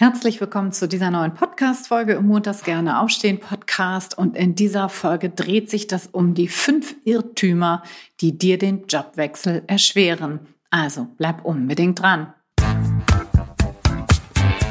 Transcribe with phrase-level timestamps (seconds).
[0.00, 4.16] Herzlich willkommen zu dieser neuen Podcast-Folge im Montags gerne aufstehen Podcast.
[4.16, 7.82] Und in dieser Folge dreht sich das um die fünf Irrtümer,
[8.20, 10.38] die dir den Jobwechsel erschweren.
[10.70, 12.32] Also bleib unbedingt dran.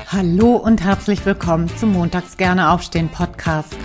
[0.07, 3.75] Hallo und herzlich willkommen zum Montags gerne aufstehen Podcast.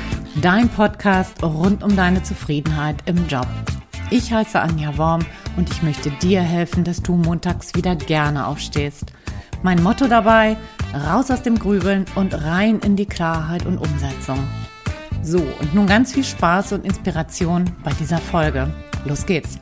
[0.40, 3.48] Dein Podcast rund um deine Zufriedenheit im Job.
[4.10, 9.12] Ich heiße Anja Worm und ich möchte dir helfen, dass du montags wieder gerne aufstehst.
[9.64, 10.56] Mein Motto dabei,
[10.92, 14.38] raus aus dem Grübeln und rein in die Klarheit und Umsetzung.
[15.22, 18.74] So, und nun ganz viel Spaß und Inspiration bei dieser Folge.
[19.04, 19.60] Los geht's!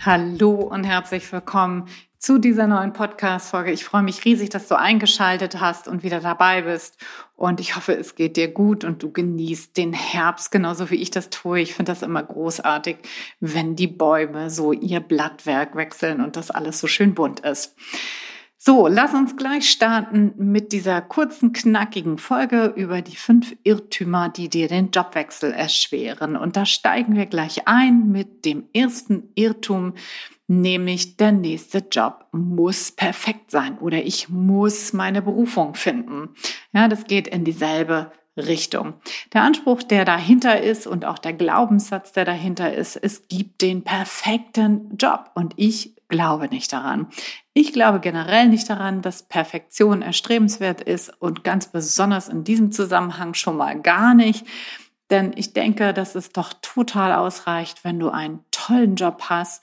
[0.00, 1.88] Hallo und herzlich willkommen
[2.22, 3.72] zu dieser neuen Podcast-Folge.
[3.72, 6.96] Ich freue mich riesig, dass du eingeschaltet hast und wieder dabei bist.
[7.34, 11.10] Und ich hoffe, es geht dir gut und du genießt den Herbst genauso wie ich
[11.10, 11.58] das tue.
[11.58, 12.98] Ich finde das immer großartig,
[13.40, 17.74] wenn die Bäume so ihr Blattwerk wechseln und das alles so schön bunt ist.
[18.56, 24.48] So, lass uns gleich starten mit dieser kurzen, knackigen Folge über die fünf Irrtümer, die
[24.48, 26.36] dir den Jobwechsel erschweren.
[26.36, 29.94] Und da steigen wir gleich ein mit dem ersten Irrtum,
[30.60, 36.30] nämlich der nächste Job muss perfekt sein oder ich muss meine Berufung finden.
[36.72, 38.94] Ja, das geht in dieselbe Richtung.
[39.32, 43.82] Der Anspruch, der dahinter ist und auch der Glaubenssatz, der dahinter ist, es gibt den
[43.82, 47.08] perfekten Job und ich glaube nicht daran.
[47.54, 53.34] Ich glaube generell nicht daran, dass Perfektion erstrebenswert ist und ganz besonders in diesem Zusammenhang
[53.34, 54.46] schon mal gar nicht.
[55.10, 59.62] Denn ich denke, dass es doch total ausreicht, wenn du einen tollen Job hast,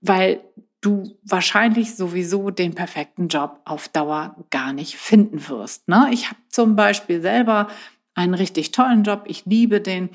[0.00, 0.40] weil
[0.80, 5.88] du wahrscheinlich sowieso den perfekten Job auf Dauer gar nicht finden wirst.
[5.88, 6.08] Ne?
[6.12, 7.68] Ich habe zum Beispiel selber
[8.14, 10.10] einen richtig tollen Job, ich liebe den,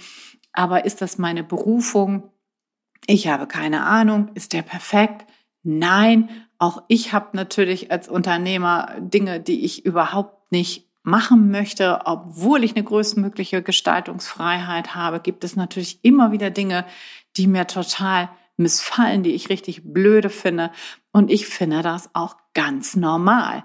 [0.54, 2.32] aber ist das meine Berufung?
[3.08, 5.26] Ich habe keine Ahnung, ist der perfekt?
[5.64, 12.64] Nein, auch ich habe natürlich als Unternehmer Dinge, die ich überhaupt nicht machen möchte, obwohl
[12.64, 16.86] ich eine größtmögliche Gestaltungsfreiheit habe, gibt es natürlich immer wieder Dinge,
[17.36, 20.72] die mir total missfallen, die ich richtig blöde finde.
[21.12, 23.64] Und ich finde das auch ganz normal.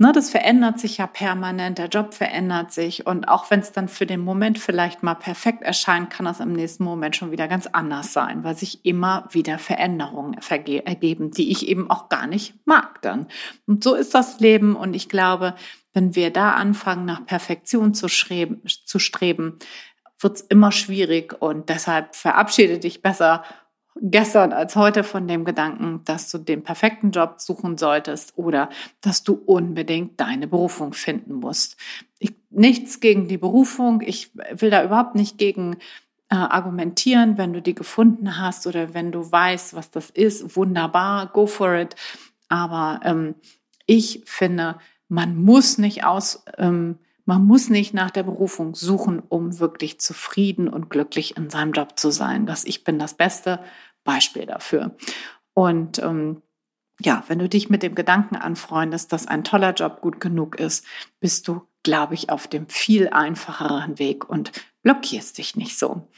[0.00, 3.88] Ne, das verändert sich ja permanent, der Job verändert sich und auch wenn es dann
[3.88, 7.66] für den Moment vielleicht mal perfekt erscheint, kann das im nächsten Moment schon wieder ganz
[7.66, 13.02] anders sein, weil sich immer wieder Veränderungen ergeben, die ich eben auch gar nicht mag
[13.02, 13.26] dann.
[13.66, 15.56] Und so ist das Leben und ich glaube,
[15.94, 19.58] wenn wir da anfangen, nach Perfektion zu, streben, zu streben
[20.20, 23.42] wird es immer schwierig und deshalb verabschiede dich besser
[24.00, 28.70] gestern als heute von dem Gedanken, dass du den perfekten Job suchen solltest oder
[29.00, 31.76] dass du unbedingt deine Berufung finden musst.
[32.18, 34.00] Ich, nichts gegen die Berufung.
[34.00, 35.76] Ich will da überhaupt nicht gegen
[36.30, 40.56] äh, argumentieren, wenn du die gefunden hast oder wenn du weißt, was das ist.
[40.56, 41.96] Wunderbar, go for it.
[42.48, 43.34] Aber ähm,
[43.86, 44.76] ich finde,
[45.08, 50.68] man muss nicht aus, ähm, man muss nicht nach der Berufung suchen, um wirklich zufrieden
[50.68, 52.46] und glücklich in seinem Job zu sein.
[52.46, 53.60] Das ich bin das Beste
[54.04, 54.96] Beispiel dafür.
[55.54, 56.42] Und ähm,
[57.00, 60.84] ja, wenn du dich mit dem Gedanken anfreundest, dass ein toller Job gut genug ist,
[61.20, 66.08] bist du, glaube ich, auf dem viel einfacheren Weg und blockierst dich nicht so.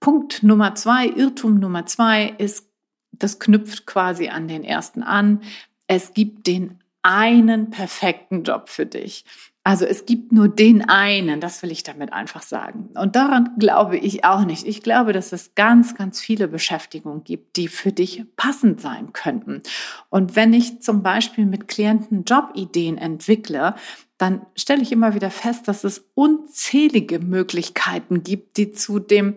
[0.00, 2.68] Punkt Nummer zwei, Irrtum Nummer zwei ist,
[3.12, 5.42] das knüpft quasi an den ersten an.
[5.86, 9.24] Es gibt den einen perfekten Job für dich.
[9.64, 12.90] Also es gibt nur den einen, das will ich damit einfach sagen.
[12.94, 14.66] Und daran glaube ich auch nicht.
[14.66, 19.62] Ich glaube, dass es ganz, ganz viele Beschäftigungen gibt, die für dich passend sein könnten.
[20.10, 23.74] Und wenn ich zum Beispiel mit Klienten Jobideen entwickle,
[24.18, 29.34] dann stelle ich immer wieder fest, dass es unzählige Möglichkeiten gibt, die zu dem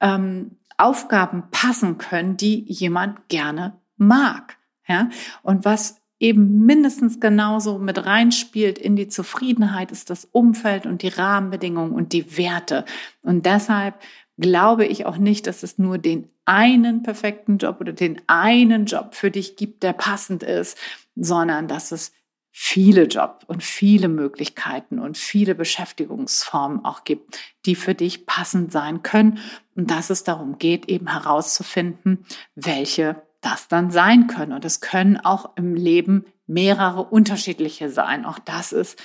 [0.00, 4.56] ähm, Aufgaben passen können, die jemand gerne mag.
[4.88, 5.10] Ja?
[5.42, 11.08] Und was eben mindestens genauso mit reinspielt in die Zufriedenheit, ist das Umfeld und die
[11.08, 12.84] Rahmenbedingungen und die Werte.
[13.22, 14.00] Und deshalb
[14.38, 19.14] glaube ich auch nicht, dass es nur den einen perfekten Job oder den einen Job
[19.14, 20.78] für dich gibt, der passend ist,
[21.16, 22.12] sondern dass es
[22.56, 27.36] viele Jobs und viele Möglichkeiten und viele Beschäftigungsformen auch gibt,
[27.66, 29.40] die für dich passend sein können
[29.74, 32.24] und dass es darum geht, eben herauszufinden,
[32.54, 34.52] welche das dann sein können.
[34.52, 38.24] Und es können auch im Leben mehrere unterschiedliche sein.
[38.24, 39.00] Auch das ist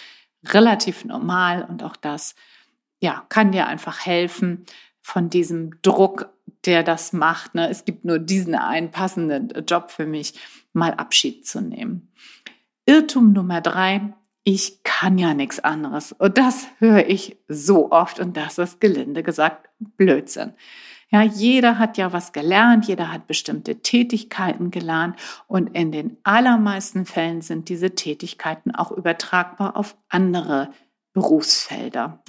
[0.46, 2.36] relativ normal und auch das
[3.02, 4.66] ja, kann dir einfach helfen
[5.02, 6.30] von diesem Druck,
[6.66, 7.56] der das macht.
[7.56, 7.70] Ne?
[7.70, 10.34] Es gibt nur diesen einen passenden Job für mich,
[10.74, 12.12] mal Abschied zu nehmen.
[12.86, 14.14] Irrtum Nummer drei,
[14.44, 16.12] ich kann ja nichts anderes.
[16.12, 20.54] Und das höre ich so oft und das ist gelinde gesagt Blödsinn.
[21.12, 25.16] Ja, jeder hat ja was gelernt, jeder hat bestimmte Tätigkeiten gelernt
[25.48, 30.70] und in den allermeisten Fällen sind diese Tätigkeiten auch übertragbar auf andere
[31.14, 32.22] Berufsfelder.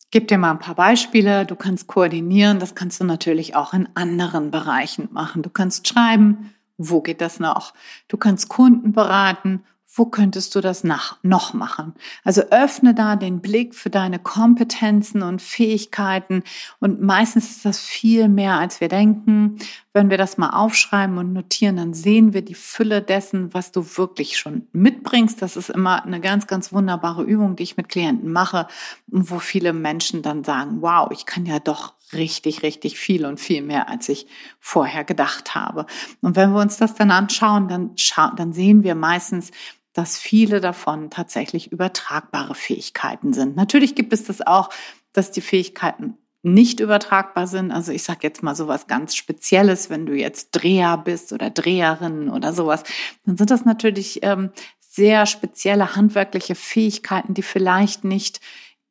[0.00, 1.44] Ich gebe dir mal ein paar Beispiele.
[1.46, 5.42] Du kannst koordinieren, das kannst du natürlich auch in anderen Bereichen machen.
[5.42, 7.74] Du kannst schreiben, wo geht das noch?
[8.06, 9.64] Du kannst Kunden beraten
[9.98, 11.94] wo könntest du das nach, noch machen?
[12.24, 16.42] Also öffne da den Blick für deine Kompetenzen und Fähigkeiten
[16.80, 19.58] und meistens ist das viel mehr, als wir denken.
[19.92, 23.84] Wenn wir das mal aufschreiben und notieren, dann sehen wir die Fülle dessen, was du
[23.96, 25.42] wirklich schon mitbringst.
[25.42, 28.68] Das ist immer eine ganz, ganz wunderbare Übung, die ich mit Klienten mache
[29.10, 33.38] und wo viele Menschen dann sagen, wow, ich kann ja doch richtig, richtig viel und
[33.38, 34.26] viel mehr, als ich
[34.60, 35.86] vorher gedacht habe.
[36.20, 37.90] Und wenn wir uns das dann anschauen, dann,
[38.36, 39.50] dann sehen wir meistens,
[39.92, 43.56] dass viele davon tatsächlich übertragbare Fähigkeiten sind.
[43.56, 44.70] Natürlich gibt es das auch,
[45.12, 47.72] dass die Fähigkeiten nicht übertragbar sind.
[47.72, 51.50] Also ich sage jetzt mal so was ganz Spezielles, wenn du jetzt Dreher bist oder
[51.50, 52.84] Dreherin oder sowas,
[53.24, 58.40] dann sind das natürlich ähm, sehr spezielle handwerkliche Fähigkeiten, die vielleicht nicht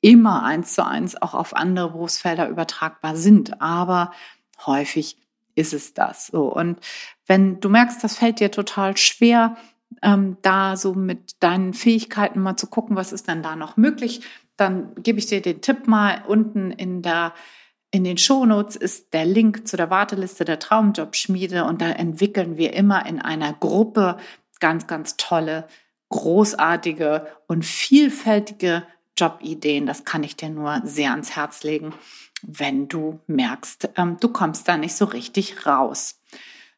[0.02, 4.12] immer eins zu eins auch auf andere Berufsfelder übertragbar sind, aber
[4.66, 5.18] häufig
[5.56, 6.54] ist es das so.
[6.54, 6.80] Und
[7.26, 9.58] wenn du merkst, das fällt dir total schwer,
[10.02, 14.22] ähm, da so mit deinen Fähigkeiten mal zu gucken, was ist denn da noch möglich,
[14.56, 17.34] dann gebe ich dir den Tipp mal unten in der
[17.90, 22.74] in den Shownotes ist der Link zu der Warteliste der Traumjobschmiede und da entwickeln wir
[22.74, 24.18] immer in einer Gruppe
[24.60, 25.68] ganz, ganz tolle,
[26.10, 28.84] großartige und vielfältige
[29.18, 29.86] Jobideen.
[29.86, 31.94] Das kann ich dir nur sehr ans Herz legen,
[32.42, 36.20] wenn du merkst, ähm, du kommst da nicht so richtig raus.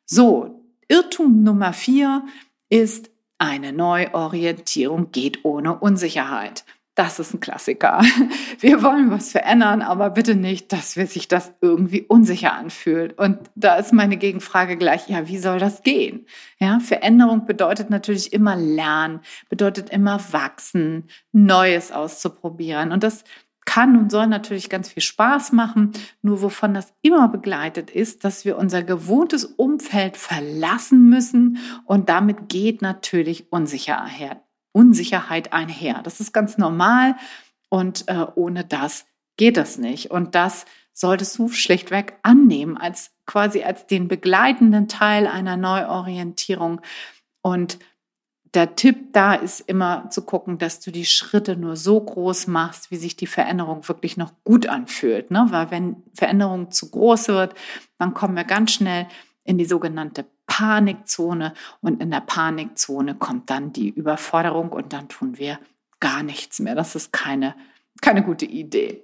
[0.06, 2.24] So, Irrtum Nummer vier
[2.70, 6.66] ist eine Neuorientierung geht ohne Unsicherheit.
[6.96, 8.02] Das ist ein Klassiker.
[8.60, 13.18] Wir wollen was verändern, aber bitte nicht, dass wir sich das irgendwie unsicher anfühlt.
[13.18, 16.26] Und da ist meine Gegenfrage gleich, ja, wie soll das gehen?
[16.60, 22.92] Ja, Veränderung bedeutet natürlich immer lernen, bedeutet immer wachsen, Neues auszuprobieren.
[22.92, 23.24] Und das
[23.70, 25.92] kann und soll natürlich ganz viel Spaß machen.
[26.24, 32.50] Nur wovon das immer begleitet ist, dass wir unser gewohntes Umfeld verlassen müssen und damit
[32.50, 34.42] geht natürlich Unsicherheit,
[35.54, 36.02] einher.
[36.04, 37.16] Das ist ganz normal
[37.70, 39.06] und äh, ohne das
[39.38, 40.10] geht das nicht.
[40.10, 46.82] Und das solltest du schlichtweg annehmen als quasi als den begleitenden Teil einer Neuorientierung
[47.44, 47.78] und
[48.54, 52.90] der Tipp da ist immer zu gucken, dass du die Schritte nur so groß machst,
[52.90, 55.30] wie sich die Veränderung wirklich noch gut anfühlt.
[55.30, 55.48] Ne?
[55.50, 57.54] Weil wenn Veränderung zu groß wird,
[58.00, 59.08] dann kommen wir ganz schnell
[59.44, 65.38] in die sogenannte Panikzone und in der Panikzone kommt dann die Überforderung und dann tun
[65.38, 65.60] wir
[66.00, 66.76] gar nichts mehr.
[66.76, 67.56] Das ist keine,
[68.02, 69.04] keine gute Idee.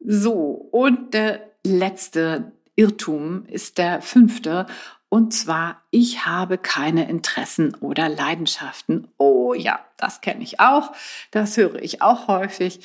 [0.00, 4.66] So, und der letzte Irrtum ist der fünfte
[5.10, 9.08] und zwar, ich habe keine Interessen oder Leidenschaften.
[9.18, 10.92] Oh ja, das kenne ich auch.
[11.32, 12.80] Das höre ich auch häufig.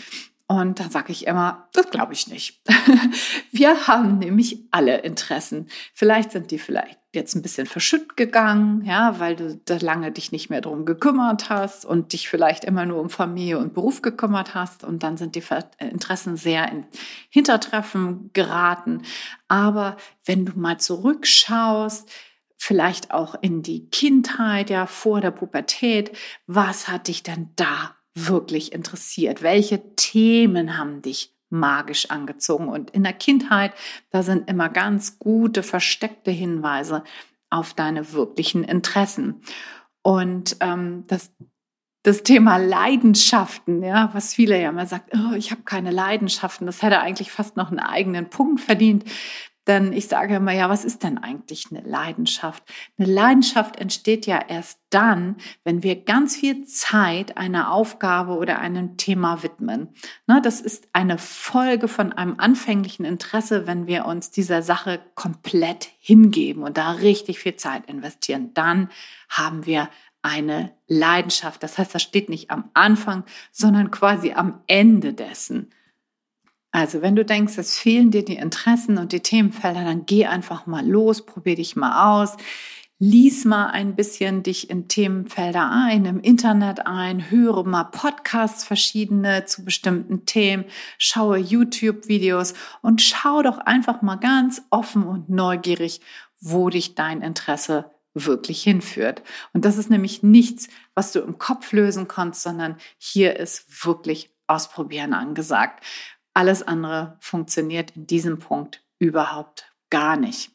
[0.48, 2.60] Und dann sage ich immer, das glaube ich nicht.
[3.52, 5.70] Wir haben nämlich alle Interessen.
[5.94, 10.32] Vielleicht sind die vielleicht jetzt ein bisschen verschütt gegangen, ja, weil du da lange dich
[10.32, 14.54] nicht mehr drum gekümmert hast und dich vielleicht immer nur um Familie und Beruf gekümmert
[14.54, 15.44] hast und dann sind die
[15.80, 16.86] Interessen sehr in
[17.30, 19.02] Hintertreffen geraten.
[19.48, 22.10] Aber wenn du mal zurückschaust,
[22.58, 26.16] vielleicht auch in die Kindheit, ja, vor der Pubertät,
[26.48, 29.42] was hat dich denn da wirklich interessiert?
[29.42, 32.68] Welche Themen haben dich magisch angezogen?
[32.68, 33.74] Und in der Kindheit,
[34.10, 37.04] da sind immer ganz gute, versteckte Hinweise
[37.50, 39.42] auf deine wirklichen Interessen.
[40.02, 41.32] Und ähm, das,
[42.04, 46.82] das Thema Leidenschaften, ja, was viele ja immer sagt, oh, ich habe keine Leidenschaften, das
[46.82, 49.06] hätte eigentlich fast noch einen eigenen Punkt verdient.
[49.68, 52.64] Denn ich sage immer, ja, was ist denn eigentlich eine Leidenschaft?
[52.98, 58.98] Eine Leidenschaft entsteht ja erst dann, wenn wir ganz viel Zeit einer Aufgabe oder einem
[58.98, 59.90] Thema widmen.
[60.28, 65.90] Ne, das ist eine Folge von einem anfänglichen Interesse, wenn wir uns dieser Sache komplett
[66.00, 68.52] hingeben und da richtig viel Zeit investieren.
[68.54, 68.90] Dann
[69.30, 69.90] haben wir
[70.22, 71.62] eine Leidenschaft.
[71.62, 75.72] Das heißt, das steht nicht am Anfang, sondern quasi am Ende dessen.
[76.76, 80.66] Also, wenn du denkst, es fehlen dir die Interessen und die Themenfelder, dann geh einfach
[80.66, 82.36] mal los, probier dich mal aus.
[83.00, 89.46] Lies mal ein bisschen dich in Themenfelder ein, im Internet ein, höre mal Podcasts verschiedene
[89.46, 90.66] zu bestimmten Themen,
[90.98, 96.02] schaue YouTube-Videos und schau doch einfach mal ganz offen und neugierig,
[96.42, 99.24] wo dich dein Interesse wirklich hinführt.
[99.54, 104.36] Und das ist nämlich nichts, was du im Kopf lösen kannst, sondern hier ist wirklich
[104.48, 105.84] Ausprobieren angesagt.
[106.36, 110.52] Alles andere funktioniert in diesem Punkt überhaupt gar nicht.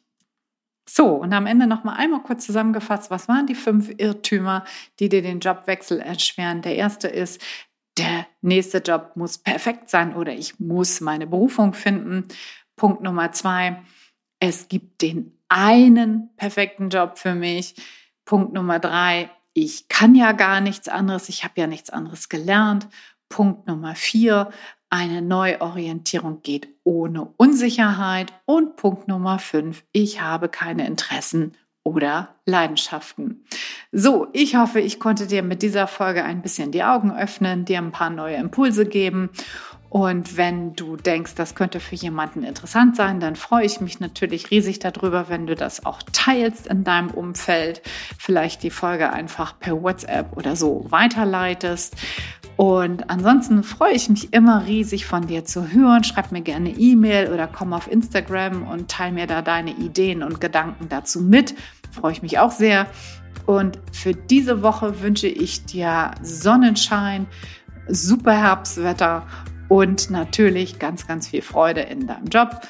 [0.87, 4.65] So, und am Ende noch mal einmal kurz zusammengefasst, was waren die fünf Irrtümer,
[4.99, 6.61] die dir den Jobwechsel erschweren?
[6.61, 7.41] Der erste ist,
[7.97, 12.27] der nächste Job muss perfekt sein oder ich muss meine Berufung finden.
[12.75, 13.81] Punkt Nummer zwei,
[14.39, 17.75] es gibt den einen perfekten Job für mich.
[18.25, 22.87] Punkt Nummer drei, ich kann ja gar nichts anderes, ich habe ja nichts anderes gelernt.
[23.29, 24.51] Punkt Nummer vier,
[24.91, 28.33] eine Neuorientierung geht ohne Unsicherheit.
[28.45, 33.43] Und Punkt Nummer fünf, ich habe keine Interessen oder Leidenschaften.
[33.91, 37.79] So, ich hoffe, ich konnte dir mit dieser Folge ein bisschen die Augen öffnen, dir
[37.79, 39.29] ein paar neue Impulse geben.
[39.89, 44.49] Und wenn du denkst, das könnte für jemanden interessant sein, dann freue ich mich natürlich
[44.49, 47.81] riesig darüber, wenn du das auch teilst in deinem Umfeld.
[48.17, 51.95] Vielleicht die Folge einfach per WhatsApp oder so weiterleitest.
[52.57, 56.03] Und ansonsten freue ich mich immer riesig von dir zu hören.
[56.03, 60.41] Schreib mir gerne E-Mail oder komm auf Instagram und teile mir da deine Ideen und
[60.41, 61.55] Gedanken dazu mit.
[61.91, 62.87] Freue ich mich auch sehr.
[63.45, 67.27] Und für diese Woche wünsche ich dir Sonnenschein,
[67.87, 69.25] super Herbstwetter
[69.67, 72.61] und natürlich ganz, ganz viel Freude in deinem Job.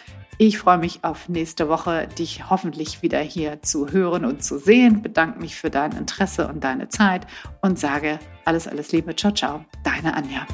[0.44, 5.04] Ich freue mich auf nächste Woche, dich hoffentlich wieder hier zu hören und zu sehen.
[5.04, 7.28] Bedanke mich für dein Interesse und deine Zeit
[7.62, 9.16] und sage alles, alles Liebe.
[9.16, 9.64] Ciao, ciao.
[9.84, 10.48] Deine Anja.